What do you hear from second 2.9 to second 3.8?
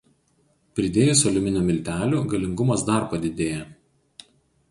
padidėja.